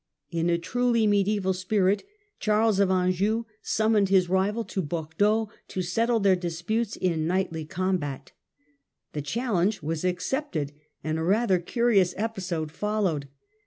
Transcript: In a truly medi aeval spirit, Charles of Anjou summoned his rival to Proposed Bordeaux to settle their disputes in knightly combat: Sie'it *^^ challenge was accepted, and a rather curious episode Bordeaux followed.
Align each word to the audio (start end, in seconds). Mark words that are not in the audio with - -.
In 0.31 0.49
a 0.49 0.57
truly 0.57 1.05
medi 1.05 1.39
aeval 1.39 1.53
spirit, 1.53 2.03
Charles 2.39 2.79
of 2.79 2.89
Anjou 2.89 3.43
summoned 3.61 4.09
his 4.09 4.29
rival 4.29 4.63
to 4.63 4.81
Proposed 4.81 5.15
Bordeaux 5.19 5.51
to 5.67 5.83
settle 5.83 6.19
their 6.19 6.35
disputes 6.35 6.95
in 6.95 7.27
knightly 7.27 7.65
combat: 7.65 8.31
Sie'it 9.13 9.21
*^^ 9.23 9.25
challenge 9.27 9.83
was 9.83 10.03
accepted, 10.03 10.71
and 11.03 11.19
a 11.19 11.23
rather 11.23 11.59
curious 11.59 12.15
episode 12.17 12.69
Bordeaux 12.69 12.75
followed. 12.79 13.27